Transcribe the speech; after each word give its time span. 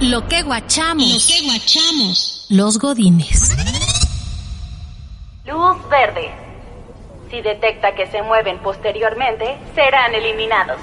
Lo 0.00 0.28
que 0.28 0.42
guachamos. 0.42 1.12
Lo 1.12 1.18
que 1.26 1.44
guachamos. 1.44 2.46
Los 2.50 2.78
godines. 2.78 3.56
Luz 5.44 5.88
verde. 5.90 6.30
Si 7.28 7.42
detecta 7.42 7.92
que 7.96 8.06
se 8.06 8.22
mueven 8.22 8.60
posteriormente, 8.60 9.58
serán 9.74 10.14
eliminados. 10.14 10.80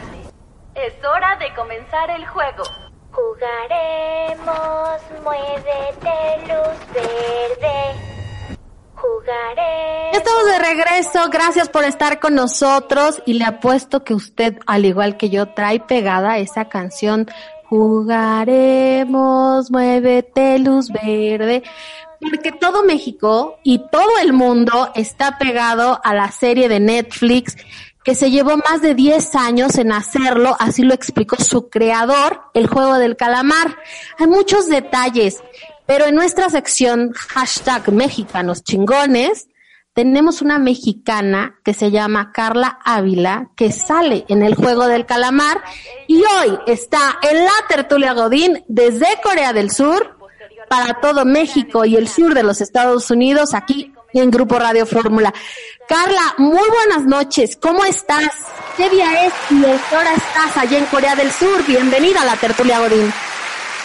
Es 0.76 0.94
hora 1.06 1.38
de 1.38 1.54
comenzar 1.56 2.10
el 2.10 2.28
juego. 2.28 2.64
Jugaremos, 3.12 5.02
muévete, 5.24 6.42
luz 6.42 6.94
verde. 6.94 8.58
Jugaremos. 8.96 10.12
Ya 10.12 10.18
estamos 10.18 10.46
de 10.46 10.60
regreso, 10.60 11.30
gracias 11.32 11.70
por 11.70 11.86
estar 11.86 12.20
con 12.20 12.36
nosotros 12.36 13.22
y 13.26 13.36
le 13.36 13.46
apuesto 13.46 14.04
que 14.04 14.14
usted, 14.14 14.60
al 14.68 14.84
igual 14.84 15.16
que 15.16 15.30
yo, 15.30 15.48
trae 15.54 15.80
pegada 15.80 16.38
esa 16.38 16.68
canción 16.68 17.28
Jugaremos, 17.70 19.72
muévete, 19.72 20.60
luz 20.60 20.90
verde. 20.90 21.64
Porque 22.20 22.52
todo 22.52 22.84
México 22.84 23.58
y 23.64 23.80
todo 23.92 24.18
el 24.22 24.34
mundo 24.34 24.92
está 24.96 25.38
pegado 25.38 26.00
a 26.04 26.14
la 26.14 26.32
serie 26.32 26.70
de 26.70 26.80
Netflix 26.80 27.56
que 28.06 28.14
se 28.14 28.30
llevó 28.30 28.56
más 28.58 28.84
de 28.84 28.94
10 28.94 29.36
años 29.36 29.80
en 29.80 29.92
hacerlo, 29.92 30.56
así 30.60 30.84
lo 30.84 30.94
explicó 30.94 31.38
su 31.38 31.70
creador, 31.70 32.40
el 32.54 32.68
juego 32.68 33.00
del 33.00 33.16
calamar. 33.16 33.80
Hay 34.20 34.28
muchos 34.28 34.70
detalles, 34.70 35.44
pero 35.88 36.06
en 36.06 36.14
nuestra 36.14 36.52
sección 36.52 37.12
hashtag 37.14 37.92
mexicanos 37.92 38.64
chingones, 38.64 39.48
tenemos 39.96 40.42
una 40.42 40.60
mexicana 40.60 41.56
que 41.64 41.74
se 41.74 41.90
llama 41.90 42.34
Carla 42.34 42.80
Ávila, 42.84 43.50
que 43.56 43.72
sale 43.72 44.26
en 44.28 44.44
el 44.44 44.54
juego 44.54 44.88
del 44.88 45.06
calamar 45.06 45.64
y 46.06 46.18
hoy 46.18 46.60
está 46.68 47.18
en 47.22 47.46
la 47.46 47.54
tertulia 47.70 48.12
Godín 48.12 48.64
desde 48.68 49.08
Corea 49.24 49.54
del 49.54 49.72
Sur 49.72 50.18
para 50.70 50.96
todo 50.96 51.24
México 51.24 51.86
y 51.86 51.96
el 51.96 52.10
sur 52.10 52.34
de 52.34 52.44
los 52.44 52.60
Estados 52.60 53.10
Unidos 53.10 53.54
aquí 53.54 53.94
en 54.14 54.32
Grupo 54.32 54.60
Radio 54.60 54.86
Fórmula. 54.86 55.34
Carla, 55.88 56.36
muy 56.40 56.68
buenas 56.68 57.06
noches. 57.06 57.56
¿Cómo 57.56 57.86
estás? 57.86 58.34
¿Qué 58.76 58.90
día 58.90 59.26
es 59.26 59.34
y 59.50 59.62
qué 59.62 59.96
hora 59.96 60.14
estás 60.14 60.58
allá 60.58 60.78
en 60.78 60.86
Corea 60.88 61.16
del 61.16 61.32
Sur? 61.32 61.66
Bienvenida 61.66 62.22
a 62.22 62.26
la 62.26 62.36
tertulia 62.36 62.80
Godín. 62.80 63.14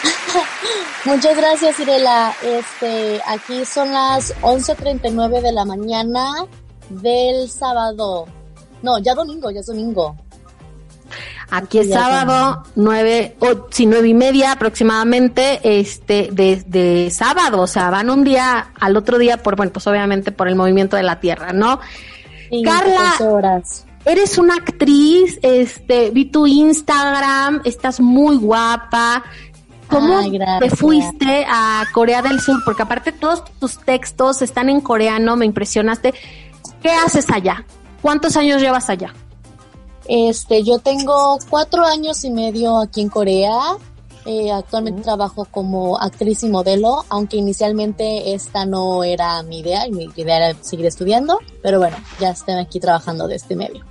Muchas 1.05 1.35
gracias, 1.35 1.79
Irela. 1.79 2.33
Este, 2.43 3.21
aquí 3.27 3.65
son 3.65 3.91
las 3.91 4.33
11:39 4.41 5.41
de 5.41 5.51
la 5.51 5.65
mañana 5.65 6.45
del 6.89 7.49
sábado. 7.49 8.25
No, 8.81 8.99
ya 8.99 9.13
domingo, 9.13 9.51
ya 9.51 9.59
es 9.59 9.67
domingo. 9.67 10.15
Aquí 11.49 11.79
es 11.79 11.89
sábado, 11.89 12.63
nueve, 12.75 13.35
o, 13.39 13.67
sí, 13.69 13.85
nueve 13.85 14.07
y 14.07 14.13
media 14.13 14.53
aproximadamente, 14.53 15.59
este, 15.63 16.29
de, 16.31 16.63
de 16.65 17.11
sábado, 17.11 17.59
o 17.59 17.67
sea, 17.67 17.89
van 17.89 18.09
un 18.09 18.23
día 18.23 18.71
al 18.79 18.95
otro 18.95 19.17
día 19.17 19.35
por, 19.35 19.57
bueno, 19.57 19.73
pues 19.73 19.85
obviamente 19.85 20.31
por 20.31 20.47
el 20.47 20.55
movimiento 20.55 20.95
de 20.95 21.03
la 21.03 21.19
Tierra, 21.19 21.51
¿no? 21.51 21.81
Sí, 22.49 22.63
Carla, 22.63 23.15
14 23.17 23.27
horas. 23.27 23.85
eres 24.05 24.37
una 24.37 24.55
actriz, 24.55 25.39
este, 25.41 26.11
vi 26.11 26.31
tu 26.31 26.47
Instagram, 26.47 27.61
estás 27.65 27.99
muy 27.99 28.37
guapa. 28.37 29.25
¿Cómo 29.91 30.17
Ay, 30.19 30.39
te 30.59 30.69
fuiste 30.69 31.45
a 31.47 31.83
Corea 31.93 32.21
del 32.21 32.39
Sur? 32.39 32.63
Porque 32.63 32.81
aparte 32.81 33.11
todos 33.11 33.43
tus 33.59 33.77
textos 33.77 34.41
están 34.41 34.69
en 34.69 34.79
coreano, 34.79 35.35
me 35.35 35.45
impresionaste. 35.45 36.13
¿Qué 36.81 36.89
haces 36.89 37.29
allá? 37.29 37.65
¿Cuántos 38.01 38.37
años 38.37 38.61
llevas 38.61 38.89
allá? 38.89 39.13
Este, 40.07 40.63
yo 40.63 40.79
tengo 40.79 41.37
cuatro 41.49 41.85
años 41.85 42.23
y 42.23 42.31
medio 42.31 42.79
aquí 42.79 43.01
en 43.01 43.09
Corea. 43.09 43.59
Eh, 44.25 44.51
actualmente 44.51 45.01
trabajo 45.01 45.45
como 45.49 45.99
actriz 45.99 46.43
y 46.43 46.49
modelo, 46.49 47.03
aunque 47.09 47.37
inicialmente 47.37 48.33
esta 48.33 48.65
no 48.65 49.03
era 49.03 49.41
mi 49.41 49.59
idea, 49.59 49.87
y 49.87 49.91
mi 49.91 50.09
idea 50.15 50.49
era 50.49 50.63
seguir 50.63 50.85
estudiando, 50.85 51.39
pero 51.63 51.79
bueno, 51.79 51.97
ya 52.19 52.29
estoy 52.29 52.53
aquí 52.53 52.79
trabajando 52.79 53.27
de 53.27 53.35
este 53.35 53.55
medio. 53.55 53.83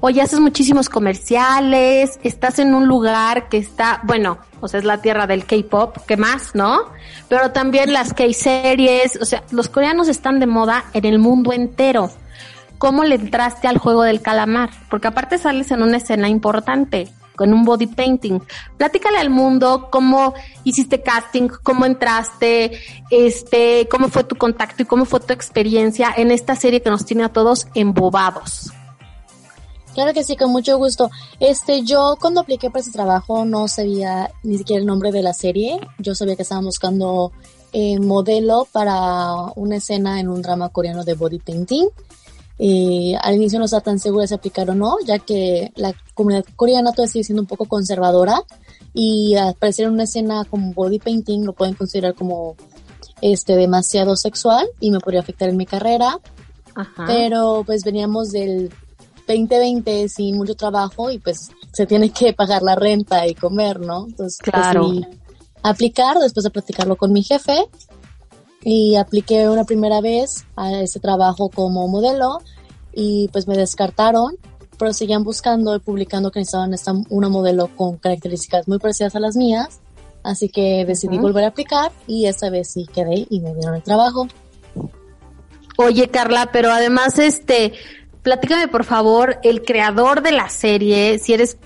Oye, 0.00 0.22
haces 0.22 0.40
muchísimos 0.40 0.88
comerciales, 0.88 2.18
estás 2.22 2.58
en 2.60 2.74
un 2.74 2.86
lugar 2.86 3.50
que 3.50 3.58
está, 3.58 4.00
bueno, 4.04 4.38
o 4.60 4.68
sea, 4.68 4.78
es 4.78 4.84
la 4.84 5.02
tierra 5.02 5.26
del 5.26 5.44
K-pop, 5.44 5.98
¿qué 6.06 6.16
más, 6.16 6.54
no? 6.54 6.80
Pero 7.28 7.50
también 7.52 7.92
las 7.92 8.14
K-series, 8.14 9.18
o 9.20 9.24
sea, 9.24 9.42
los 9.50 9.68
coreanos 9.68 10.08
están 10.08 10.40
de 10.40 10.46
moda 10.46 10.84
en 10.92 11.04
el 11.04 11.18
mundo 11.18 11.52
entero. 11.52 12.10
¿Cómo 12.78 13.04
le 13.04 13.16
entraste 13.16 13.68
al 13.68 13.78
juego 13.78 14.02
del 14.02 14.22
calamar? 14.22 14.70
Porque 14.88 15.08
aparte 15.08 15.36
sales 15.38 15.70
en 15.70 15.82
una 15.82 15.98
escena 15.98 16.28
importante, 16.28 17.08
con 17.36 17.54
un 17.54 17.64
body 17.64 17.86
painting. 17.86 18.38
Platícale 18.76 19.18
al 19.18 19.30
mundo 19.30 19.88
cómo 19.90 20.34
hiciste 20.64 21.02
casting, 21.02 21.48
cómo 21.62 21.86
entraste, 21.86 22.72
este, 23.10 23.88
cómo 23.90 24.08
fue 24.08 24.24
tu 24.24 24.36
contacto 24.36 24.82
y 24.82 24.86
cómo 24.86 25.06
fue 25.06 25.20
tu 25.20 25.32
experiencia 25.32 26.12
en 26.14 26.30
esta 26.30 26.54
serie 26.54 26.82
que 26.82 26.90
nos 26.90 27.06
tiene 27.06 27.24
a 27.24 27.30
todos 27.30 27.66
embobados. 27.74 28.72
Claro 29.94 30.12
que 30.12 30.22
sí, 30.22 30.36
con 30.36 30.50
mucho 30.50 30.78
gusto. 30.78 31.10
Este, 31.40 31.82
yo 31.82 32.16
cuando 32.20 32.40
apliqué 32.40 32.70
para 32.70 32.80
ese 32.80 32.92
trabajo 32.92 33.44
no 33.44 33.68
sabía 33.68 34.30
ni 34.42 34.58
siquiera 34.58 34.80
el 34.80 34.86
nombre 34.86 35.10
de 35.12 35.22
la 35.22 35.34
serie. 35.34 35.78
Yo 35.98 36.14
sabía 36.14 36.36
que 36.36 36.42
estaban 36.42 36.64
buscando 36.64 37.32
eh, 37.72 37.98
modelo 37.98 38.66
para 38.70 39.32
una 39.56 39.76
escena 39.76 40.20
en 40.20 40.28
un 40.28 40.42
drama 40.42 40.68
coreano 40.68 41.04
de 41.04 41.14
body 41.14 41.38
painting. 41.38 41.86
Eh, 42.58 43.14
al 43.22 43.36
inicio 43.36 43.58
no 43.58 43.64
estaba 43.64 43.80
tan 43.80 43.98
segura 43.98 44.26
si 44.26 44.34
aplicar 44.34 44.68
o 44.68 44.74
no, 44.74 44.96
ya 45.06 45.18
que 45.18 45.72
la 45.76 45.94
comunidad 46.14 46.44
coreana 46.56 46.92
todavía 46.92 47.12
sigue 47.12 47.24
siendo 47.24 47.42
un 47.42 47.48
poco 47.48 47.64
conservadora 47.64 48.42
y 48.92 49.34
aparecer 49.36 49.86
en 49.86 49.92
una 49.92 50.04
escena 50.04 50.44
como 50.44 50.72
body 50.74 50.98
painting 50.98 51.44
lo 51.44 51.54
pueden 51.54 51.74
considerar 51.74 52.14
como 52.14 52.56
este 53.22 53.56
demasiado 53.56 54.16
sexual 54.16 54.66
y 54.78 54.90
me 54.90 55.00
podría 55.00 55.20
afectar 55.20 55.48
en 55.48 55.56
mi 55.56 55.64
carrera 55.64 56.18
Ajá. 56.74 57.04
pero 57.06 57.62
pues 57.64 57.84
veníamos 57.84 58.30
del 58.30 58.70
2020 59.32 60.08
sin 60.08 60.36
mucho 60.36 60.54
trabajo 60.54 61.10
y 61.10 61.18
pues 61.18 61.50
se 61.72 61.86
tiene 61.86 62.10
que 62.10 62.32
pagar 62.32 62.62
la 62.62 62.74
renta 62.74 63.26
y 63.26 63.34
comer, 63.34 63.80
¿no? 63.80 64.06
Entonces 64.06 64.38
Claro. 64.38 64.88
decidí 64.88 65.06
aplicar 65.62 66.18
después 66.18 66.44
de 66.44 66.50
platicarlo 66.50 66.96
con 66.96 67.12
mi 67.12 67.22
jefe 67.22 67.66
y 68.62 68.96
apliqué 68.96 69.48
una 69.48 69.64
primera 69.64 70.00
vez 70.00 70.44
a 70.56 70.72
ese 70.80 71.00
trabajo 71.00 71.48
como 71.48 71.86
modelo 71.88 72.40
y 72.92 73.28
pues 73.28 73.46
me 73.46 73.56
descartaron, 73.56 74.36
pero 74.78 74.92
seguían 74.92 75.24
buscando 75.24 75.74
y 75.76 75.78
publicando 75.78 76.30
que 76.30 76.40
necesitaban 76.40 77.04
una 77.10 77.28
modelo 77.28 77.68
con 77.76 77.96
características 77.98 78.68
muy 78.68 78.78
parecidas 78.78 79.14
a 79.16 79.20
las 79.20 79.36
mías, 79.36 79.80
así 80.22 80.48
que 80.48 80.84
decidí 80.84 81.18
volver 81.18 81.44
a 81.44 81.48
aplicar 81.48 81.92
y 82.06 82.26
esta 82.26 82.50
vez 82.50 82.70
sí 82.72 82.86
quedé 82.92 83.26
y 83.30 83.40
me 83.40 83.54
dieron 83.54 83.74
el 83.76 83.82
trabajo. 83.82 84.26
Oye, 85.78 86.08
Carla, 86.08 86.50
pero 86.52 86.70
además, 86.70 87.18
este, 87.18 87.72
platícame 88.22 88.68
por 88.68 88.84
favor, 88.84 89.38
el 89.42 89.62
creador 89.62 90.22
de 90.22 90.32
la 90.32 90.48
serie, 90.48 91.18
si 91.18 91.32
eres, 91.32 91.58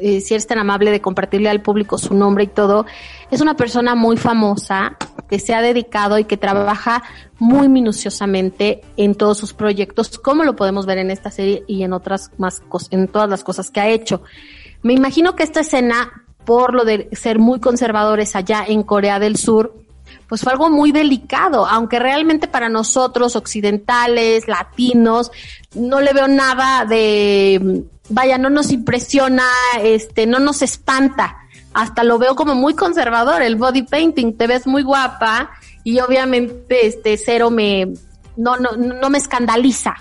eh, 0.00 0.20
si 0.20 0.34
eres 0.34 0.46
tan 0.46 0.58
amable 0.58 0.90
de 0.90 1.00
compartirle 1.00 1.48
al 1.48 1.62
público 1.62 1.98
su 1.98 2.14
nombre 2.14 2.44
y 2.44 2.46
todo, 2.48 2.86
es 3.30 3.40
una 3.40 3.56
persona 3.56 3.94
muy 3.94 4.16
famosa 4.16 4.96
que 5.28 5.38
se 5.38 5.54
ha 5.54 5.60
dedicado 5.60 6.18
y 6.18 6.24
que 6.24 6.36
trabaja 6.38 7.02
muy 7.38 7.68
minuciosamente 7.68 8.80
en 8.96 9.14
todos 9.14 9.36
sus 9.36 9.52
proyectos, 9.52 10.18
como 10.18 10.44
lo 10.44 10.56
podemos 10.56 10.86
ver 10.86 10.98
en 10.98 11.10
esta 11.10 11.30
serie 11.30 11.64
y 11.66 11.82
en 11.82 11.92
otras 11.92 12.30
más 12.38 12.62
cos- 12.68 12.88
en 12.90 13.08
todas 13.08 13.28
las 13.28 13.44
cosas 13.44 13.70
que 13.70 13.80
ha 13.80 13.88
hecho. 13.88 14.22
Me 14.82 14.94
imagino 14.94 15.36
que 15.36 15.42
esta 15.42 15.60
escena, 15.60 16.24
por 16.46 16.74
lo 16.74 16.84
de 16.84 17.10
ser 17.12 17.38
muy 17.38 17.60
conservadores 17.60 18.34
allá 18.36 18.64
en 18.66 18.82
Corea 18.82 19.18
del 19.18 19.36
Sur, 19.36 19.74
pues 20.28 20.42
fue 20.42 20.52
algo 20.52 20.68
muy 20.68 20.92
delicado, 20.92 21.66
aunque 21.66 21.98
realmente 21.98 22.48
para 22.48 22.68
nosotros 22.68 23.34
occidentales, 23.34 24.46
latinos, 24.46 25.32
no 25.74 26.00
le 26.00 26.12
veo 26.12 26.28
nada 26.28 26.84
de, 26.84 27.84
vaya, 28.10 28.36
no 28.36 28.50
nos 28.50 28.70
impresiona, 28.70 29.46
este, 29.82 30.26
no 30.26 30.38
nos 30.38 30.60
espanta, 30.60 31.38
hasta 31.72 32.04
lo 32.04 32.18
veo 32.18 32.36
como 32.36 32.54
muy 32.54 32.74
conservador, 32.74 33.40
el 33.40 33.56
body 33.56 33.82
painting, 33.82 34.34
te 34.34 34.46
ves 34.46 34.66
muy 34.66 34.82
guapa 34.82 35.50
y 35.82 35.98
obviamente 36.00 36.86
este 36.86 37.16
cero 37.16 37.50
me, 37.50 37.94
no, 38.36 38.56
no, 38.58 38.72
no 38.72 39.10
me 39.10 39.18
escandaliza, 39.18 39.94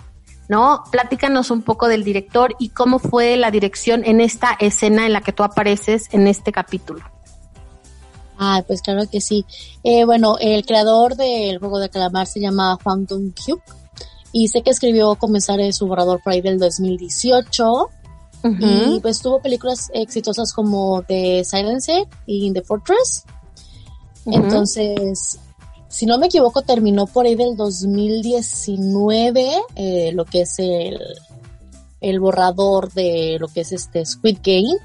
¿no? 0.49 0.83
Platícanos 0.91 1.51
un 1.51 1.61
poco 1.61 1.87
del 1.87 2.03
director 2.03 2.53
y 2.59 2.69
cómo 2.69 2.99
fue 2.99 3.37
la 3.37 3.49
dirección 3.49 4.03
en 4.03 4.19
esta 4.19 4.57
escena 4.59 5.05
en 5.05 5.13
la 5.13 5.21
que 5.21 5.31
tú 5.31 5.43
apareces 5.43 6.07
en 6.11 6.27
este 6.27 6.51
capítulo. 6.51 7.16
Ah, 8.37 8.63
pues 8.65 8.81
claro 8.81 9.09
que 9.09 9.21
sí. 9.21 9.45
Eh, 9.83 10.05
bueno, 10.05 10.37
el 10.39 10.65
creador 10.65 11.15
del 11.15 11.57
juego 11.59 11.79
de 11.79 11.89
calamar 11.89 12.27
se 12.27 12.39
llama 12.39 12.77
Juan 12.83 13.05
Dong 13.05 13.33
Hyuk 13.33 13.61
y 14.31 14.47
sé 14.49 14.61
que 14.61 14.69
escribió 14.69 15.15
Comenzar 15.15 15.59
su 15.73 15.87
borrador 15.87 16.21
por 16.21 16.33
ahí 16.33 16.41
del 16.41 16.59
2018 16.59 17.89
y 18.59 18.99
pues 19.01 19.19
tuvo 19.19 19.41
películas 19.41 19.89
exitosas 19.93 20.53
como 20.53 21.03
The 21.03 21.43
Silencer 21.43 22.07
y 22.25 22.45
In 22.45 22.53
the 22.53 22.61
Fortress. 22.61 23.25
Entonces, 24.25 25.39
si 25.89 26.05
no 26.05 26.17
me 26.17 26.27
equivoco, 26.27 26.61
terminó 26.61 27.07
por 27.07 27.25
ahí 27.25 27.35
del 27.35 27.57
2019 27.57 29.51
eh, 29.75 30.11
lo 30.13 30.25
que 30.25 30.41
es 30.41 30.59
el, 30.59 30.99
el 31.99 32.19
borrador 32.19 32.93
de 32.93 33.37
lo 33.39 33.47
que 33.47 33.61
es 33.61 33.71
este 33.71 34.05
Squid 34.05 34.37
Game. 34.43 34.77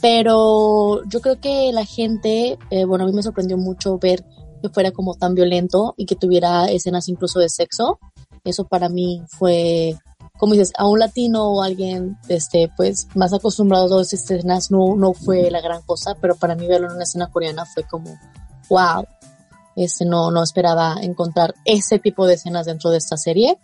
Pero 0.00 1.02
yo 1.04 1.20
creo 1.20 1.40
que 1.40 1.70
la 1.72 1.84
gente, 1.84 2.58
eh, 2.70 2.84
bueno, 2.84 3.04
a 3.04 3.06
mí 3.06 3.12
me 3.12 3.22
sorprendió 3.22 3.56
mucho 3.56 3.98
ver 3.98 4.24
que 4.62 4.68
fuera 4.68 4.90
como 4.90 5.14
tan 5.14 5.34
violento 5.34 5.94
y 5.96 6.06
que 6.06 6.16
tuviera 6.16 6.66
escenas 6.66 7.08
incluso 7.08 7.38
de 7.38 7.48
sexo. 7.48 7.98
Eso 8.44 8.64
para 8.64 8.88
mí 8.88 9.22
fue, 9.28 9.96
como 10.38 10.52
dices, 10.52 10.72
a 10.76 10.86
un 10.86 10.98
latino 10.98 11.48
o 11.50 11.62
alguien, 11.62 12.18
este, 12.28 12.70
pues, 12.76 13.08
más 13.14 13.32
acostumbrado 13.32 13.98
a 13.98 14.02
esas 14.02 14.24
escenas 14.24 14.70
no, 14.70 14.96
no 14.96 15.14
fue 15.14 15.50
la 15.50 15.60
gran 15.60 15.82
cosa, 15.82 16.14
pero 16.20 16.36
para 16.36 16.54
mí 16.54 16.66
verlo 16.66 16.88
en 16.88 16.94
una 16.94 17.04
escena 17.04 17.28
coreana 17.28 17.64
fue 17.64 17.84
como, 17.84 18.16
wow, 18.68 19.04
este, 19.76 20.04
no, 20.04 20.30
no 20.30 20.42
esperaba 20.42 20.96
encontrar 21.02 21.54
ese 21.64 21.98
tipo 21.98 22.26
de 22.26 22.34
escenas 22.34 22.66
dentro 22.66 22.90
de 22.90 22.98
esta 22.98 23.16
serie. 23.16 23.58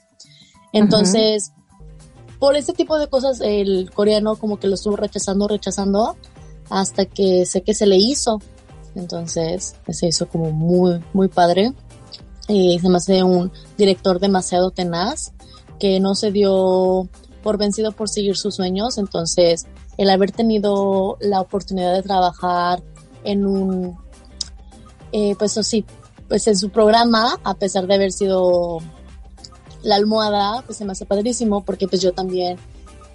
Entonces, 0.73 1.53
por 2.43 2.57
ese 2.57 2.73
tipo 2.73 2.99
de 2.99 3.07
cosas, 3.07 3.41
el 3.41 3.93
coreano 3.95 4.35
como 4.35 4.59
que 4.59 4.67
lo 4.67 4.75
estuvo 4.75 4.97
rechazando, 4.97 5.47
rechazando, 5.47 6.17
hasta 6.71 7.05
que 7.05 7.47
sé 7.47 7.63
que 7.63 7.73
se 7.73 7.87
le 7.87 7.99
hizo. 7.99 8.41
Entonces, 8.97 9.77
se 9.89 10.09
hizo 10.09 10.27
como 10.27 10.51
muy, 10.51 11.01
muy 11.13 11.29
padre. 11.29 11.73
Y 12.49 12.81
se 12.81 12.89
me 12.89 12.97
hace 12.97 13.23
un 13.23 13.53
director 13.79 14.19
demasiado 14.19 14.73
tenaz, 14.73 15.33
que 15.79 16.01
no 16.01 16.17
se 16.17 16.33
dio 16.33 17.09
por 17.45 17.59
vencido 17.59 17.93
por 17.93 18.09
seguir 18.09 18.37
sus 18.37 18.57
sueños. 18.57 18.99
Entonces, 18.99 19.69
el 19.97 20.11
haber 20.11 20.33
tenido 20.33 21.19
la 21.21 21.41
oportunidad 21.41 21.95
de 21.95 22.03
trabajar 22.03 22.83
en 23.23 23.47
un, 23.47 23.97
eh, 25.13 25.37
pues 25.39 25.57
así, 25.59 25.85
pues 26.27 26.45
en 26.49 26.59
su 26.59 26.71
programa, 26.71 27.39
a 27.45 27.55
pesar 27.55 27.87
de 27.87 27.95
haber 27.95 28.11
sido 28.11 28.81
la 29.83 29.97
almohada, 29.97 30.63
pues 30.63 30.79
se 30.79 30.85
me 30.85 30.93
hace 30.93 31.07
padrísimo 31.07 31.65
porque 31.65 31.89
pues 31.89 32.01
yo 32.01 32.13
también 32.13 32.57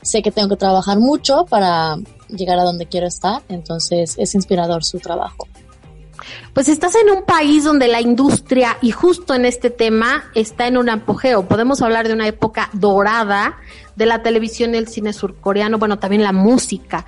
sé 0.01 0.21
que 0.21 0.31
tengo 0.31 0.49
que 0.49 0.57
trabajar 0.57 0.99
mucho 0.99 1.45
para 1.45 1.97
llegar 2.29 2.59
a 2.59 2.63
donde 2.63 2.85
quiero 2.85 3.07
estar, 3.07 3.41
entonces 3.49 4.15
es 4.17 4.35
inspirador 4.35 4.83
su 4.83 4.99
trabajo. 4.99 5.47
Pues 6.53 6.69
estás 6.69 6.95
en 6.95 7.09
un 7.09 7.23
país 7.23 7.63
donde 7.63 7.87
la 7.87 8.01
industria, 8.01 8.77
y 8.81 8.91
justo 8.91 9.33
en 9.35 9.45
este 9.45 9.69
tema, 9.69 10.25
está 10.33 10.67
en 10.67 10.77
un 10.77 10.89
apogeo. 10.89 11.47
Podemos 11.47 11.81
hablar 11.81 12.07
de 12.07 12.13
una 12.13 12.27
época 12.27 12.69
dorada 12.73 13.57
de 13.95 14.05
la 14.05 14.23
televisión 14.23 14.73
y 14.73 14.77
el 14.77 14.87
cine 14.87 15.13
surcoreano, 15.13 15.77
bueno, 15.77 15.99
también 15.99 16.23
la 16.23 16.31
música. 16.31 17.05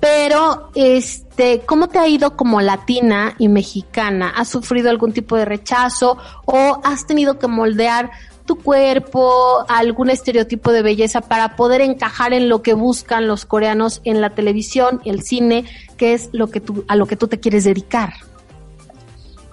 Pero, 0.00 0.70
este, 0.74 1.62
¿cómo 1.66 1.88
te 1.88 1.98
ha 1.98 2.06
ido 2.06 2.36
como 2.36 2.60
latina 2.60 3.34
y 3.38 3.48
mexicana? 3.48 4.32
¿Has 4.36 4.48
sufrido 4.48 4.90
algún 4.90 5.12
tipo 5.12 5.36
de 5.36 5.44
rechazo 5.44 6.18
o 6.44 6.80
has 6.84 7.06
tenido 7.06 7.38
que 7.38 7.48
moldear 7.48 8.10
tu 8.46 8.56
cuerpo, 8.56 9.64
algún 9.68 10.10
estereotipo 10.10 10.72
de 10.72 10.82
belleza 10.82 11.20
para 11.20 11.56
poder 11.56 11.80
encajar 11.80 12.32
en 12.32 12.48
lo 12.48 12.62
que 12.62 12.74
buscan 12.74 13.26
los 13.26 13.44
coreanos 13.46 14.00
en 14.04 14.20
la 14.20 14.30
televisión, 14.30 15.00
el 15.04 15.22
cine, 15.22 15.64
que 15.96 16.12
es 16.12 16.28
lo 16.32 16.48
que 16.48 16.60
tú, 16.60 16.84
a 16.88 16.96
lo 16.96 17.06
que 17.06 17.16
tú 17.16 17.28
te 17.28 17.40
quieres 17.40 17.64
dedicar? 17.64 18.12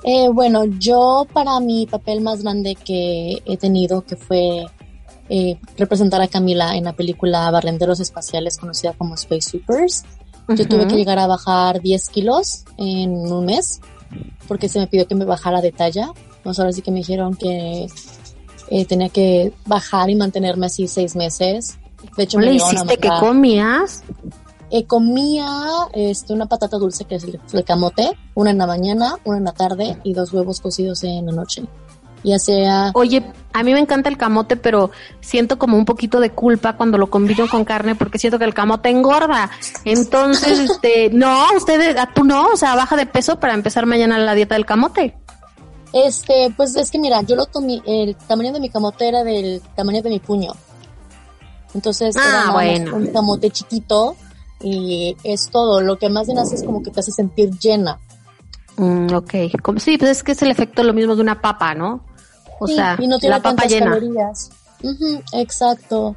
Eh, 0.03 0.27
bueno, 0.29 0.65
yo 0.65 1.27
para 1.31 1.59
mi 1.59 1.85
papel 1.85 2.21
más 2.21 2.43
grande 2.43 2.75
que 2.75 3.41
he 3.45 3.57
tenido, 3.57 4.01
que 4.01 4.15
fue 4.15 4.65
eh, 5.29 5.57
representar 5.77 6.21
a 6.21 6.27
Camila 6.27 6.75
en 6.75 6.85
la 6.85 6.93
película 6.93 7.49
Barrenderos 7.51 7.99
Espaciales, 7.99 8.57
conocida 8.57 8.93
como 8.93 9.13
Space 9.15 9.51
Sweepers, 9.51 10.03
yo 10.49 10.67
tuve 10.67 10.87
que 10.87 10.95
llegar 10.95 11.19
a 11.19 11.27
bajar 11.27 11.81
10 11.81 12.09
kilos 12.09 12.65
en 12.77 13.11
un 13.11 13.45
mes, 13.45 13.79
porque 14.47 14.67
se 14.67 14.79
me 14.79 14.87
pidió 14.87 15.07
que 15.07 15.15
me 15.15 15.23
bajara 15.23 15.61
de 15.61 15.71
talla. 15.71 16.11
No 16.43 16.51
ahora 16.57 16.73
sí 16.73 16.81
que 16.81 16.91
me 16.91 16.97
dijeron 16.97 17.35
que 17.35 17.87
eh, 18.71 18.85
tenía 18.85 19.09
que 19.09 19.51
bajar 19.65 20.09
y 20.09 20.15
mantenerme 20.15 20.67
así 20.67 20.87
seis 20.87 21.13
meses. 21.15 21.77
De 22.15 22.23
hecho, 22.23 22.39
¿No 22.39 22.45
le 22.45 22.53
hiciste 22.53 22.97
que 22.97 23.09
comías? 23.19 24.01
Eh, 24.71 24.85
comía 24.85 25.45
este, 25.91 26.31
una 26.31 26.45
patata 26.45 26.77
dulce 26.77 27.03
que 27.03 27.15
es 27.15 27.25
el, 27.25 27.63
camote, 27.65 28.17
una 28.33 28.51
en 28.51 28.57
la 28.57 28.67
mañana, 28.67 29.15
una 29.25 29.39
en 29.39 29.43
la 29.43 29.51
tarde 29.51 29.97
y 30.03 30.13
dos 30.13 30.31
huevos 30.31 30.61
cocidos 30.61 31.03
en 31.03 31.25
la 31.25 31.33
noche. 31.33 31.63
Ya 32.23 32.39
sea. 32.39 32.91
Oye, 32.93 33.25
a 33.51 33.63
mí 33.63 33.73
me 33.73 33.79
encanta 33.79 34.07
el 34.07 34.17
camote, 34.17 34.55
pero 34.55 34.91
siento 35.19 35.59
como 35.59 35.75
un 35.75 35.83
poquito 35.83 36.21
de 36.21 36.29
culpa 36.29 36.77
cuando 36.77 36.97
lo 36.97 37.09
combino 37.09 37.49
con 37.49 37.65
carne 37.65 37.95
porque 37.95 38.19
siento 38.19 38.39
que 38.39 38.45
el 38.45 38.53
camote 38.53 38.89
engorda. 38.89 39.49
Entonces, 39.83 40.59
este, 40.71 41.09
no, 41.09 41.45
ustedes, 41.57 41.97
tú 42.15 42.23
no, 42.23 42.47
o 42.47 42.55
sea, 42.55 42.75
baja 42.75 42.95
de 42.95 43.05
peso 43.05 43.37
para 43.37 43.53
empezar 43.53 43.85
mañana 43.85 44.17
la 44.17 44.33
dieta 44.33 44.55
del 44.55 44.65
camote. 44.65 45.17
Este, 45.93 46.53
pues 46.55 46.75
es 46.75 46.89
que 46.89 46.99
mira, 46.99 47.21
yo 47.21 47.35
lo 47.35 47.45
tomé, 47.45 47.81
el 47.85 48.15
tamaño 48.15 48.53
de 48.53 48.59
mi 48.59 48.69
camote 48.69 49.07
era 49.07 49.23
del 49.23 49.61
tamaño 49.75 50.01
de 50.01 50.09
mi 50.09 50.19
puño. 50.19 50.53
Entonces, 51.73 52.15
ah, 52.17 52.51
bueno. 52.53 52.95
un 52.95 53.07
camote 53.07 53.49
chiquito 53.49 54.15
y 54.61 55.15
es 55.23 55.49
todo. 55.49 55.81
Lo 55.81 55.97
que 55.97 56.09
más 56.09 56.27
bien 56.27 56.39
hace 56.39 56.55
es 56.55 56.63
como 56.63 56.83
que 56.83 56.91
te 56.91 56.99
hace 56.99 57.11
sentir 57.11 57.51
llena. 57.59 57.99
Mm, 58.77 59.13
ok, 59.13 59.33
como, 59.61 59.79
sí, 59.79 59.97
pues 59.97 60.11
es 60.11 60.23
que 60.23 60.31
es 60.33 60.41
el 60.41 60.51
efecto 60.51 60.83
lo 60.83 60.93
mismo 60.93 61.15
de 61.15 61.21
una 61.21 61.41
papa, 61.41 61.73
¿no? 61.75 62.03
O 62.59 62.67
sea, 62.67 62.95
y 62.99 63.07
no 63.07 63.19
tiene 63.19 63.35
la 63.35 63.41
papa 63.41 63.65
llena. 63.65 63.91
calorías. 63.91 64.49
exacto. 65.33 66.15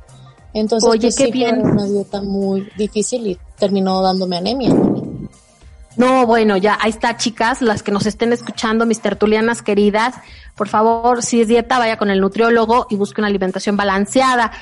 Entonces, 0.53 0.89
Oye, 0.89 1.01
pues, 1.01 1.17
qué 1.17 1.27
sí, 1.27 1.33
bien. 1.33 1.61
Fue 1.61 1.71
una 1.73 1.85
dieta 1.87 2.23
muy 2.23 2.69
difícil 2.77 3.27
y 3.27 3.39
terminó 3.59 4.03
dándome 4.03 4.37
anemia. 4.37 4.71
No, 4.71 5.04
bueno, 5.97 6.57
ya, 6.57 6.79
ahí 6.81 6.91
está, 6.91 7.17
chicas, 7.17 7.63
las 7.63 7.83
que 7.83 7.93
nos 7.93 8.07
estén 8.07 8.33
escuchando, 8.33 8.87
mis 8.87 9.01
tertulianas 9.01 9.63
queridas, 9.63 10.15
por 10.57 10.69
favor, 10.69 11.23
si 11.23 11.41
es 11.41 11.49
dieta, 11.49 11.79
vaya 11.79 11.97
con 11.97 12.11
el 12.11 12.21
nutriólogo 12.21 12.87
y 12.91 12.97
busque 12.97 13.21
una 13.21 13.29
alimentación 13.29 13.77
balanceada. 13.77 14.53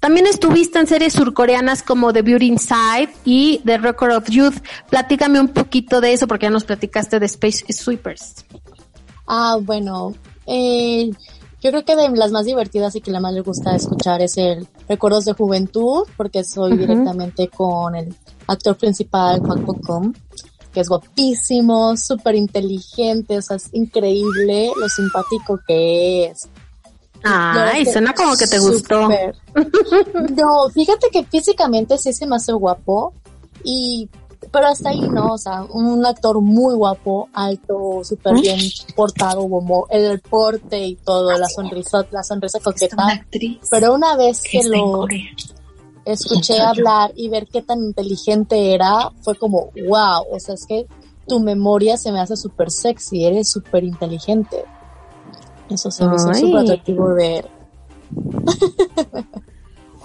También 0.00 0.26
estuviste 0.26 0.78
en 0.78 0.86
series 0.86 1.14
surcoreanas 1.14 1.82
como 1.82 2.12
The 2.12 2.22
Beauty 2.22 2.46
Inside 2.46 3.08
y 3.24 3.60
The 3.64 3.78
Record 3.78 4.12
of 4.12 4.28
Youth. 4.28 4.56
Platícame 4.90 5.40
un 5.40 5.48
poquito 5.48 6.00
de 6.00 6.12
eso 6.12 6.26
porque 6.26 6.46
ya 6.46 6.50
nos 6.50 6.64
platicaste 6.64 7.18
de 7.18 7.26
Space 7.26 7.64
Sweepers. 7.72 8.44
Ah, 9.26 9.58
bueno, 9.60 10.14
eh, 10.46 11.10
yo 11.62 11.70
creo 11.70 11.84
que 11.84 11.96
de 11.96 12.10
las 12.10 12.30
más 12.30 12.44
divertidas 12.44 12.94
y 12.94 13.00
que 13.00 13.10
la 13.10 13.20
más 13.20 13.32
le 13.32 13.40
gusta 13.40 13.74
escuchar 13.74 14.20
es 14.20 14.36
el 14.36 14.68
Recuerdos 14.88 15.24
de 15.24 15.32
Juventud, 15.32 16.06
porque 16.16 16.44
soy 16.44 16.76
directamente 16.76 17.48
con 17.48 17.96
el 17.96 18.14
actor 18.46 18.76
principal, 18.76 19.40
Juan 19.40 19.64
Kong, 19.64 20.14
que 20.76 20.82
es 20.82 20.90
guapísimo, 20.90 21.96
súper 21.96 22.34
inteligente, 22.34 23.38
o 23.38 23.40
sea, 23.40 23.56
es 23.56 23.70
increíble 23.72 24.70
lo 24.76 24.86
simpático 24.90 25.58
que 25.66 26.26
es. 26.26 26.46
Ay, 27.24 27.86
suena 27.86 28.12
como 28.12 28.36
que 28.36 28.46
te 28.46 28.58
gustó. 28.58 29.08
No, 30.36 30.68
fíjate 30.74 31.08
que 31.10 31.24
físicamente 31.24 31.96
sí 31.96 32.12
se 32.12 32.26
me 32.26 32.36
hace 32.36 32.52
guapo 32.52 33.14
y 33.64 34.10
pero 34.52 34.66
hasta 34.66 34.90
ahí 34.90 35.00
no, 35.00 35.32
o 35.32 35.38
sea, 35.38 35.64
un 35.64 36.04
actor 36.04 36.42
muy 36.42 36.74
guapo, 36.74 37.30
alto, 37.32 38.02
súper 38.04 38.34
bien 38.34 38.60
portado, 38.94 39.48
como 39.48 39.86
el 39.88 40.20
porte 40.20 40.78
y 40.78 40.96
todo, 40.96 41.32
la 41.38 41.48
sonrisa, 41.48 42.06
la 42.10 42.22
sonrisa 42.22 42.60
coqueta. 42.60 43.24
Pero 43.70 43.94
una 43.94 44.14
vez 44.14 44.42
que 44.42 44.62
lo 44.62 45.06
escuché 46.06 46.60
hablar 46.60 47.12
y 47.16 47.28
ver 47.28 47.48
qué 47.48 47.62
tan 47.62 47.80
inteligente 47.80 48.72
era, 48.72 49.10
fue 49.22 49.36
como, 49.36 49.70
wow, 49.86 50.24
o 50.30 50.38
sea, 50.38 50.54
es 50.54 50.64
que 50.64 50.86
tu 51.26 51.40
memoria 51.40 51.96
se 51.96 52.12
me 52.12 52.20
hace 52.20 52.36
súper 52.36 52.70
sexy, 52.70 53.24
eres 53.24 53.50
súper 53.50 53.84
inteligente. 53.84 54.64
Eso 55.68 55.90
se 55.90 56.06
me 56.06 56.14
hizo 56.14 56.32
súper 56.32 56.58
atractivo 56.58 57.12
ver. 57.14 57.50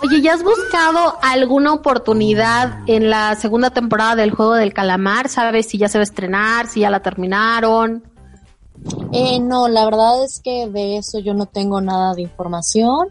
Oye, 0.04 0.22
¿ya 0.22 0.34
has 0.34 0.44
buscado 0.44 1.18
alguna 1.22 1.74
oportunidad 1.74 2.80
en 2.88 3.12
la 3.12 3.36
segunda 3.36 3.70
temporada 3.70 4.16
del 4.16 4.32
Juego 4.32 4.56
del 4.56 4.74
Calamar? 4.74 5.30
¿Sabes 5.30 5.68
si 5.68 5.78
ya 5.78 5.88
se 5.88 6.00
va 6.00 6.02
a 6.02 6.04
estrenar, 6.04 6.68
si 6.68 6.80
ya 6.80 6.90
la 6.90 7.04
terminaron? 7.04 8.04
Eh, 9.14 9.40
no, 9.40 9.68
la 9.68 9.86
verdad 9.86 10.24
es 10.24 10.40
que 10.40 10.68
de 10.68 10.98
eso 10.98 11.20
yo 11.20 11.36
no 11.36 11.46
tengo 11.46 11.80
nada 11.82 12.16
de 12.16 12.24
información. 12.24 13.10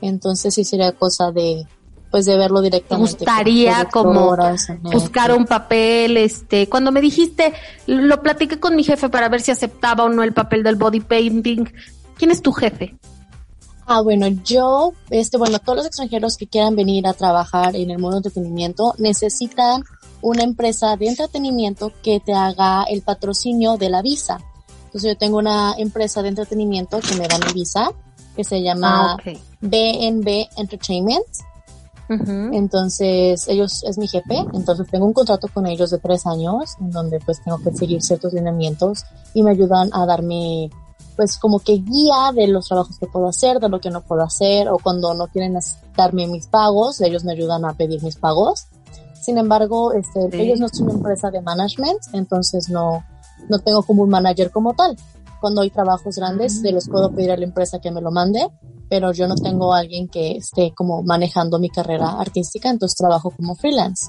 Entonces 0.00 0.54
sí 0.54 0.64
sería 0.64 0.92
cosa 0.92 1.30
de 1.30 1.66
pues 2.14 2.26
de 2.26 2.36
verlo 2.38 2.60
directamente. 2.60 3.10
Me 3.10 3.18
gustaría 3.18 3.86
como 3.86 4.36
buscar 4.82 5.32
un 5.36 5.46
papel, 5.46 6.16
este, 6.16 6.68
cuando 6.68 6.92
me 6.92 7.00
dijiste, 7.00 7.52
lo 7.88 8.22
platiqué 8.22 8.60
con 8.60 8.76
mi 8.76 8.84
jefe 8.84 9.08
para 9.08 9.28
ver 9.28 9.40
si 9.40 9.50
aceptaba 9.50 10.04
o 10.04 10.08
no 10.08 10.22
el 10.22 10.32
papel 10.32 10.62
del 10.62 10.76
body 10.76 11.00
painting. 11.00 11.64
¿Quién 12.16 12.30
es 12.30 12.40
tu 12.40 12.52
jefe? 12.52 12.94
Ah, 13.84 14.00
bueno, 14.00 14.28
yo, 14.28 14.92
este, 15.10 15.38
bueno, 15.38 15.58
todos 15.58 15.78
los 15.78 15.86
extranjeros 15.86 16.36
que 16.36 16.46
quieran 16.46 16.76
venir 16.76 17.04
a 17.08 17.14
trabajar 17.14 17.74
en 17.74 17.90
el 17.90 17.98
mundo 17.98 18.12
de 18.12 18.28
entretenimiento 18.28 18.94
necesitan 18.98 19.82
una 20.22 20.44
empresa 20.44 20.96
de 20.96 21.08
entretenimiento 21.08 21.90
que 22.00 22.20
te 22.20 22.32
haga 22.32 22.84
el 22.84 23.02
patrocinio 23.02 23.76
de 23.76 23.90
la 23.90 24.02
visa. 24.02 24.38
Entonces 24.84 25.10
yo 25.14 25.18
tengo 25.18 25.38
una 25.38 25.74
empresa 25.78 26.22
de 26.22 26.28
entretenimiento 26.28 27.00
que 27.00 27.16
me 27.16 27.26
da 27.26 27.38
mi 27.38 27.52
visa, 27.52 27.90
que 28.36 28.44
se 28.44 28.62
llama 28.62 29.14
Ah. 29.14 29.32
BNB 29.60 30.46
Entertainment. 30.56 31.26
Entonces, 32.08 33.48
ellos 33.48 33.82
es 33.84 33.98
mi 33.98 34.06
jefe, 34.08 34.44
entonces 34.52 34.86
tengo 34.90 35.06
un 35.06 35.12
contrato 35.12 35.48
con 35.52 35.66
ellos 35.66 35.90
de 35.90 35.98
tres 35.98 36.26
años, 36.26 36.76
en 36.80 36.90
donde 36.90 37.18
pues 37.20 37.42
tengo 37.42 37.58
que 37.58 37.72
seguir 37.72 38.02
ciertos 38.02 38.32
lineamientos 38.32 39.04
y 39.32 39.42
me 39.42 39.52
ayudan 39.52 39.90
a 39.92 40.06
darme 40.06 40.70
pues 41.16 41.38
como 41.38 41.60
que 41.60 41.74
guía 41.74 42.32
de 42.34 42.48
los 42.48 42.66
trabajos 42.66 42.98
que 42.98 43.06
puedo 43.06 43.28
hacer, 43.28 43.60
de 43.60 43.68
lo 43.68 43.80
que 43.80 43.90
no 43.90 44.00
puedo 44.00 44.22
hacer, 44.22 44.68
o 44.68 44.78
cuando 44.78 45.14
no 45.14 45.28
quieren 45.28 45.56
darme 45.96 46.26
mis 46.26 46.48
pagos, 46.48 47.00
ellos 47.00 47.24
me 47.24 47.32
ayudan 47.32 47.64
a 47.64 47.74
pedir 47.74 48.02
mis 48.02 48.16
pagos. 48.16 48.66
Sin 49.20 49.38
embargo, 49.38 49.92
este, 49.92 50.28
Sí. 50.30 50.40
ellos 50.40 50.58
no 50.60 50.68
son 50.68 50.86
una 50.86 50.94
empresa 50.94 51.30
de 51.30 51.40
management, 51.40 52.00
entonces 52.12 52.68
no, 52.68 53.04
no 53.48 53.58
tengo 53.60 53.82
como 53.84 54.02
un 54.02 54.10
manager 54.10 54.50
como 54.50 54.74
tal. 54.74 54.96
Cuando 55.44 55.60
hay 55.60 55.68
trabajos 55.68 56.16
grandes, 56.16 56.62
se 56.62 56.72
los 56.72 56.88
puedo 56.88 57.12
pedir 57.14 57.30
a 57.30 57.36
la 57.36 57.44
empresa 57.44 57.78
que 57.78 57.90
me 57.90 58.00
lo 58.00 58.10
mande, 58.10 58.48
pero 58.88 59.12
yo 59.12 59.28
no 59.28 59.34
tengo 59.34 59.74
a 59.74 59.80
alguien 59.80 60.08
que 60.08 60.38
esté 60.38 60.72
como 60.74 61.02
manejando 61.02 61.58
mi 61.58 61.68
carrera 61.68 62.18
artística, 62.18 62.70
entonces 62.70 62.96
trabajo 62.96 63.30
como 63.30 63.54
freelance. 63.54 64.08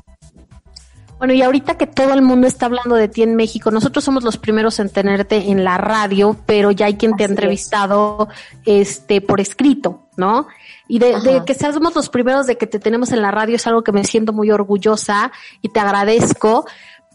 Bueno, 1.18 1.34
y 1.34 1.42
ahorita 1.42 1.78
que 1.78 1.88
todo 1.88 2.14
el 2.14 2.22
mundo 2.22 2.48
está 2.48 2.68
hablando 2.68 2.96
de 2.96 3.10
ti 3.10 3.22
en 3.22 3.36
México, 3.36 3.70
nosotros 3.70 4.06
somos 4.06 4.24
los 4.24 4.38
primeros 4.38 4.80
en 4.80 4.90
tenerte 4.90 5.52
en 5.52 5.66
la 5.66 5.78
radio, 5.78 6.38
pero 6.46 6.72
ya 6.72 6.86
hay 6.86 6.96
quien 6.96 7.18
te 7.18 7.24
ha 7.24 7.26
es. 7.26 7.32
entrevistado 7.32 8.30
este 8.64 9.20
por 9.20 9.42
escrito, 9.42 10.08
¿no? 10.16 10.48
Y 10.88 11.00
de, 11.00 11.20
de 11.20 11.44
que 11.44 11.54
seamos 11.54 11.94
los 11.96 12.08
primeros 12.08 12.48
de 12.48 12.58
que 12.58 12.66
te 12.66 12.80
tenemos 12.80 13.12
en 13.12 13.22
la 13.22 13.32
radio 13.32 13.58
es 13.58 13.68
algo 13.68 13.84
que 13.84 13.92
me 13.92 14.06
siento 14.06 14.32
muy 14.32 14.52
orgullosa 14.52 15.34
y 15.62 15.68
te 15.68 15.82
agradezco, 15.82 16.66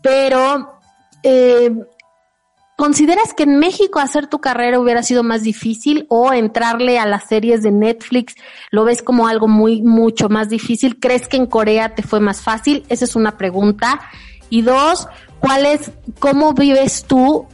pero 0.03 0.75
eh, 1.23 1.75
¿Consideras 2.81 3.35
que 3.35 3.43
en 3.43 3.59
México 3.59 3.99
hacer 3.99 4.27
tu 4.27 4.41
carrera 4.41 4.81
hubiera 4.81 5.03
sido 5.03 5.23
más 5.23 5.43
difícil 5.43 6.07
o 6.09 6.33
entrarle 6.33 6.99
a 6.99 7.05
las 7.05 7.25
series 7.25 7.63
de 7.63 7.71
Netflix 7.71 8.37
lo 8.71 8.85
ves 8.85 9.03
como 9.03 9.29
algo 9.29 9.49
muy, 9.49 9.83
mucho 9.83 10.31
más 10.31 10.49
difícil? 10.49 10.99
¿Crees 10.99 11.29
que 11.29 11.37
en 11.37 11.45
Corea 11.45 11.95
te 11.95 12.03
fue 12.03 12.21
más 12.21 12.41
fácil? 12.41 12.87
Esa 12.89 13.05
es 13.05 13.17
una 13.17 13.37
pregunta. 13.37 14.01
Y 14.49 14.63
dos, 14.63 15.09
¿cuál 15.41 15.67
es, 15.67 15.91
cómo 16.21 16.55
vives 16.55 17.05
tú 17.05 17.45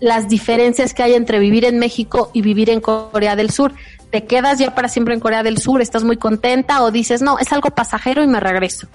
las 0.00 0.30
diferencias 0.30 0.94
que 0.94 1.02
hay 1.02 1.12
entre 1.12 1.40
vivir 1.40 1.66
en 1.66 1.78
México 1.78 2.30
y 2.32 2.40
vivir 2.40 2.70
en 2.70 2.80
Corea 2.80 3.36
del 3.36 3.50
Sur? 3.50 3.74
¿Te 4.08 4.24
quedas 4.24 4.60
ya 4.60 4.74
para 4.74 4.88
siempre 4.88 5.12
en 5.12 5.20
Corea 5.20 5.42
del 5.42 5.58
Sur? 5.58 5.82
¿Estás 5.82 6.04
muy 6.04 6.16
contenta 6.16 6.82
o 6.82 6.90
dices, 6.90 7.20
no, 7.20 7.38
es 7.38 7.52
algo 7.52 7.68
pasajero 7.68 8.24
y 8.24 8.28
me 8.28 8.40
regreso? 8.40 8.88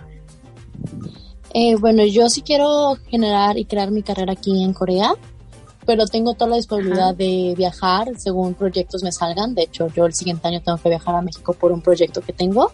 Eh, 1.54 1.76
bueno, 1.76 2.04
yo 2.06 2.28
sí 2.28 2.42
quiero 2.42 2.98
generar 3.08 3.60
y 3.60 3.66
crear 3.66 3.92
mi 3.92 4.02
carrera 4.02 4.34
aquí 4.34 4.64
en 4.64 4.74
Corea, 4.74 5.14
pero 5.86 6.06
tengo 6.08 6.34
toda 6.34 6.52
la 6.52 6.56
disponibilidad 6.58 7.10
Ajá. 7.10 7.14
de 7.14 7.54
viajar 7.58 8.10
según 8.18 8.54
proyectos 8.54 9.04
me 9.04 9.12
salgan. 9.12 9.54
De 9.56 9.64
hecho, 9.64 9.88
yo 9.96 10.06
el 10.06 10.14
siguiente 10.14 10.48
año 10.48 10.62
tengo 10.62 10.78
que 10.78 10.90
viajar 10.90 11.16
a 11.16 11.22
México 11.22 11.54
por 11.54 11.72
un 11.72 11.82
proyecto 11.82 12.22
que 12.22 12.34
tengo. 12.34 12.72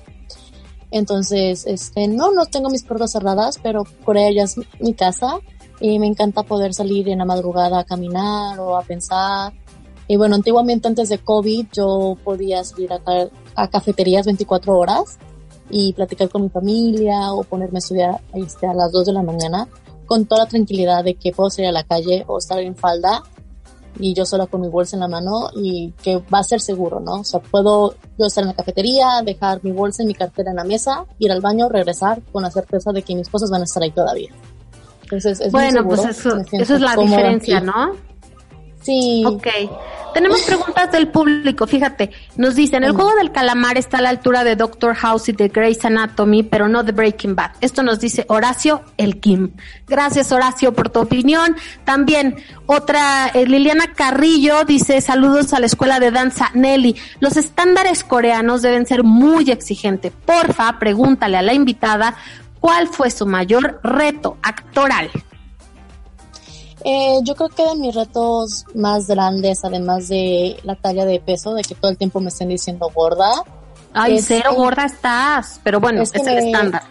Entonces, 0.92 1.66
este, 1.68 2.08
no, 2.08 2.32
no 2.32 2.46
tengo 2.46 2.70
mis 2.70 2.84
puertas 2.84 3.12
cerradas, 3.12 3.60
pero 3.64 3.84
Corea 4.04 4.32
ya 4.32 4.44
es 4.44 4.58
mi- 4.80 4.94
casa 4.94 5.40
y 5.80 5.98
me 6.00 6.08
encanta 6.08 6.44
poder 6.44 6.74
salir 6.74 7.08
en 7.10 7.20
la 7.20 7.26
madrugada 7.26 7.80
a 7.80 7.84
caminar 7.86 8.60
o 8.60 8.76
a 8.78 8.82
pensar. 8.84 9.54
Y 10.08 10.18
bueno, 10.18 10.36
antiguamente 10.36 10.88
antes 10.90 11.08
de 11.10 11.18
COVID 11.20 11.68
yo 11.72 12.18
podía 12.24 12.64
salir 12.64 12.92
a, 12.92 13.00
ca- 13.00 13.30
a 13.56 13.68
cafeterías 13.70 14.26
24 14.26 14.78
horas 14.78 15.18
y 15.70 15.94
platicar 15.94 16.28
con 16.30 16.42
mi 16.44 16.50
familia 16.50 17.32
o 17.34 17.44
ponerme 17.44 17.78
a 17.78 17.80
estudiar 17.80 18.22
este, 18.34 18.68
a 18.68 18.74
las 18.74 18.92
2 18.92 19.06
de 19.06 19.14
la 19.14 19.24
mañana 19.24 19.70
con 20.12 20.26
toda 20.26 20.44
la 20.44 20.50
tranquilidad 20.50 21.06
de 21.06 21.14
que 21.14 21.32
puedo 21.32 21.50
salir 21.50 21.70
a 21.70 21.72
la 21.72 21.86
calle 21.86 22.26
o 22.28 22.38
estar 22.38 22.60
en 22.60 22.76
falda 22.76 23.24
y 23.98 24.14
yo 24.14 24.26
sola 24.26 24.46
con 24.46 24.60
mi 24.60 24.68
bolsa 24.68 24.98
en 24.98 25.00
la 25.00 25.08
mano 25.08 25.52
y 25.56 25.94
que 26.04 26.18
va 26.18 26.40
a 26.40 26.44
ser 26.44 26.60
seguro, 26.60 27.00
¿no? 27.00 27.22
O 27.22 27.24
sea, 27.24 27.40
puedo 27.40 27.96
yo 28.20 28.26
estar 28.26 28.42
en 28.44 28.50
la 28.50 28.54
cafetería, 28.54 29.22
dejar 29.24 29.64
mi 29.64 29.72
bolsa 29.72 30.04
y 30.04 30.08
mi 30.08 30.14
cartera 30.14 30.50
en 30.50 30.58
la 30.58 30.66
mesa, 30.66 31.06
ir 31.18 31.32
al 31.32 31.40
baño, 31.40 31.70
regresar 31.70 32.22
con 32.30 32.44
la 32.44 32.52
certeza 32.52 32.92
de 32.92 33.04
que 33.04 33.16
mis 33.16 33.30
cosas 33.30 33.50
van 33.52 33.62
a 33.62 33.64
estar 33.64 33.82
ahí 33.82 33.92
todavía. 33.92 34.32
Entonces, 35.04 35.40
es 35.40 35.54
muy 35.54 35.62
Bueno, 35.62 35.78
seguro, 35.80 36.02
pues 36.04 36.20
eso, 36.20 36.74
es 36.76 36.82
la 36.82 36.96
diferencia, 36.98 37.58
aquí. 37.60 37.68
¿no? 37.68 38.11
Sí. 38.82 39.24
Ok. 39.26 39.48
Tenemos 40.14 40.42
preguntas 40.42 40.92
del 40.92 41.08
público. 41.08 41.68
Fíjate, 41.68 42.12
nos 42.36 42.56
dicen, 42.56 42.84
el 42.84 42.92
juego 42.92 43.16
del 43.16 43.32
calamar 43.32 43.78
está 43.78 44.00
a 44.00 44.02
la 44.02 44.10
altura 44.10 44.44
de 44.44 44.58
Doctor 44.58 44.94
House 44.96 45.30
y 45.30 45.32
de 45.32 45.48
Grey's 45.48 45.86
Anatomy, 45.86 46.44
pero 46.44 46.68
no 46.68 46.84
de 46.84 46.92
Breaking 46.92 47.36
Bad. 47.36 47.52
Esto 47.62 47.82
nos 47.82 48.00
dice 48.00 48.26
Horacio 48.28 48.82
El 48.98 49.22
Kim. 49.22 49.52
Gracias, 49.88 50.32
Horacio, 50.34 50.74
por 50.74 50.90
tu 50.90 51.00
opinión. 51.00 51.56
También, 51.86 52.36
otra, 52.66 53.28
eh, 53.34 53.46
Liliana 53.46 53.94
Carrillo 53.94 54.66
dice, 54.66 55.00
saludos 55.00 55.54
a 55.54 55.60
la 55.60 55.68
escuela 55.68 56.00
de 56.00 56.12
danza 56.12 56.52
Nelly. 56.54 56.98
Los 57.22 57.38
estándares 57.38 58.04
coreanos 58.04 58.62
deben 58.62 58.86
ser 58.86 59.04
muy 59.04 59.50
exigentes. 59.50 60.12
Porfa, 60.26 60.78
pregúntale 60.78 61.38
a 61.38 61.42
la 61.42 61.54
invitada 61.54 62.16
cuál 62.60 62.90
fue 62.90 63.12
su 63.12 63.26
mayor 63.26 63.80
reto 63.82 64.38
actoral. 64.42 65.10
Eh, 66.84 67.20
yo 67.24 67.36
creo 67.36 67.50
que 67.50 67.64
de 67.64 67.76
mis 67.76 67.94
retos 67.94 68.66
más 68.74 69.08
grandes, 69.08 69.64
además 69.64 70.08
de 70.08 70.58
la 70.64 70.76
talla 70.76 71.06
de 71.06 71.20
peso, 71.20 71.54
de 71.54 71.62
que 71.64 71.76
todo 71.76 71.92
el 71.92 71.98
tiempo 71.98 72.20
me 72.20 72.30
estén 72.30 72.50
diciendo 72.50 72.90
gorda, 72.94 73.30
Ay, 73.94 74.18
Es 74.18 74.26
cero 74.28 74.52
gorda 74.56 74.86
estás, 74.86 75.60
pero 75.66 75.82
bueno, 75.82 76.02
Es 76.02 76.16
el 76.16 76.24
me- 76.24 76.46
estándar. 76.48 76.84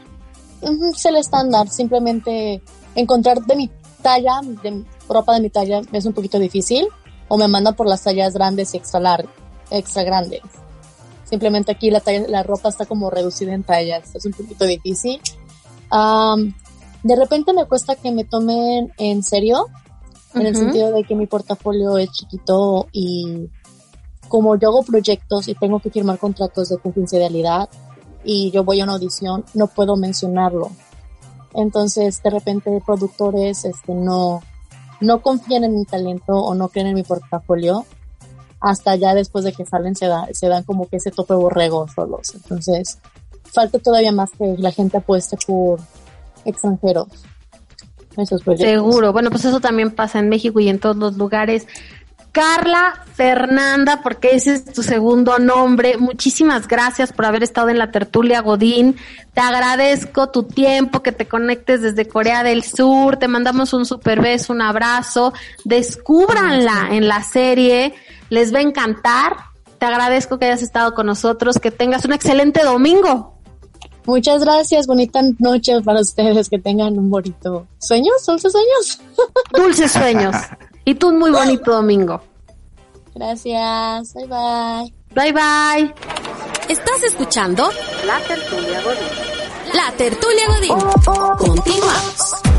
Es 0.95 1.05
el 1.07 1.17
estándar, 1.17 1.69
simplemente 1.71 2.61
encontrar 2.95 3.41
de 3.47 3.57
mi 3.57 3.71
talla, 4.03 4.41
de 4.63 4.85
ropa 5.09 5.33
de 5.35 5.41
mi 5.41 5.49
talla 5.49 5.81
es 5.93 6.05
un 6.05 6.13
poquito 6.13 6.39
difícil, 6.39 6.87
o 7.29 7.39
me 7.39 7.49
mandan 7.49 7.75
por 7.75 7.87
las 7.89 8.03
tallas 8.03 8.35
grandes 8.35 8.75
y 8.75 8.77
extra 8.77 9.01
lar- 9.01 9.29
extra 9.71 10.03
grandes. 10.03 10.43
Simplemente 11.25 11.73
aquí 11.73 11.91
la 11.91 12.01
talla, 12.01 12.27
la 12.29 12.43
ropa 12.43 12.69
está 12.69 12.85
como 12.85 13.09
reducida 13.09 13.55
en 13.55 13.63
tallas, 13.63 14.15
es 14.15 14.27
un 14.27 14.33
poquito 14.33 14.67
difícil. 14.67 15.21
Am, 15.89 16.55
de 17.03 17.17
repente 17.17 17.53
me 17.55 17.65
cuesta 17.65 17.97
que 17.97 18.11
me 18.13 18.25
tomen 18.25 18.93
en 18.99 19.23
serio, 19.23 19.69
en 20.35 20.47
el 20.47 20.57
sentido 20.57 20.93
de 20.93 21.05
que 21.05 21.15
mi 21.15 21.27
portafolio 21.27 21.99
es 21.99 22.11
chiquito 22.13 22.87
y 22.93 23.49
como 24.29 24.57
yo 24.57 24.69
hago 24.69 24.83
proyectos 24.83 25.49
y 25.49 25.55
tengo 25.55 25.81
que 25.81 25.91
firmar 25.91 26.19
contratos 26.19 26.69
de 26.69 26.79
confidencialidad 26.79 27.69
y 28.25 28.51
yo 28.51 28.65
voy 28.65 28.81
a 28.81 28.85
una 28.85 28.95
audición, 28.95 29.45
no 29.55 29.67
puedo 29.67 29.97
mencionarlo. 29.97 30.71
Entonces, 31.55 32.23
de 32.23 32.31
repente, 32.31 32.83
productores 32.85 33.65
este, 33.65 33.95
no, 33.95 34.41
no 35.01 35.23
confían 35.23 35.65
en 35.65 35.75
mi 35.75 35.85
talento 35.85 36.35
o 36.35 36.55
no 36.55 36.69
creen 36.69 36.89
en 36.89 36.95
mi 36.95 37.03
portafolio. 37.03 37.85
Hasta 38.61 38.95
ya 38.95 39.15
después 39.15 39.45
de 39.45 39.53
que 39.53 39.65
salen 39.65 39.97
se, 39.97 40.07
da, 40.07 40.29
se 40.33 40.49
dan 40.49 40.65
como 40.65 40.87
que 40.87 40.97
ese 40.97 41.11
tope 41.11 41.35
borrego 41.35 41.89
solos. 41.89 42.35
Entonces, 42.35 42.99
falta 43.45 43.79
todavía 43.79 44.13
más 44.13 44.31
que 44.39 44.55
la 44.59 44.71
gente 44.71 44.99
apueste 44.99 45.37
por 45.47 45.81
extranjeros. 46.45 47.09
Esos 48.17 48.43
proyectos. 48.43 48.69
Seguro. 48.69 49.13
Bueno, 49.13 49.31
pues 49.31 49.45
eso 49.45 49.61
también 49.61 49.91
pasa 49.91 50.19
en 50.19 50.29
México 50.29 50.61
y 50.61 50.69
en 50.69 50.79
todos 50.79 50.97
los 50.97 51.17
lugares. 51.17 51.67
Carla 52.33 53.05
Fernanda, 53.15 54.01
porque 54.03 54.37
ese 54.37 54.55
es 54.55 54.65
tu 54.65 54.83
segundo 54.83 55.39
nombre. 55.39 55.97
Muchísimas 55.97 56.69
gracias 56.69 57.13
por 57.13 57.25
haber 57.25 57.43
estado 57.43 57.71
en 57.71 57.79
la 57.79 57.91
tertulia 57.91 58.41
Godín. 58.41 58.97
Te 59.35 59.41
agradezco 59.41 60.29
tu 60.29 60.45
tiempo, 60.45 61.03
que 61.03 61.11
te 61.11 61.27
conectes 61.27 61.83
desde 61.83 62.07
Corea 62.07 62.45
del 62.45 62.63
Sur. 62.63 63.17
Te 63.17 63.27
mandamos 63.27 63.73
un 63.73 63.85
super 63.85 64.21
beso, 64.21 64.53
un 64.53 64.63
abrazo. 64.63 65.33
Descúbranla 65.65 66.89
en 66.93 67.09
la 67.09 67.23
serie. 67.25 67.95
Les 68.29 68.55
va 68.55 68.59
a 68.59 68.63
encantar. 68.63 69.37
Te 69.79 69.87
agradezco 69.87 70.39
que 70.39 70.45
hayas 70.45 70.63
estado 70.63 70.95
con 70.95 71.07
nosotros. 71.07 71.59
Que 71.59 71.73
tengas 71.73 72.05
un 72.05 72.13
excelente 72.13 72.63
domingo. 72.63 73.40
Muchas 74.11 74.43
gracias, 74.43 74.89
bonita 74.89 75.21
noche 75.39 75.81
para 75.83 76.01
ustedes, 76.01 76.49
que 76.49 76.59
tengan 76.59 76.99
un 76.99 77.11
bonito 77.11 77.69
sueños, 77.79 78.27
dulces 78.27 78.51
sueños. 78.51 79.01
Dulces 79.53 79.93
sueños. 79.93 80.35
Y 80.85 80.97
tú 80.97 81.11
un 81.11 81.21
muy 81.21 81.31
bonito 81.31 81.71
domingo. 81.71 82.21
Gracias, 83.15 84.13
bye 84.15 84.27
bye. 84.27 84.95
Bye 85.15 85.33
bye. 85.33 85.95
¿Estás 86.69 87.05
escuchando? 87.05 87.71
La 88.05 88.19
tertulia 88.27 88.83
Godín. 88.83 89.75
La 89.75 89.93
Tertulia 89.97 90.47
Godín. 90.49 90.75
Continuamos. 91.39 92.50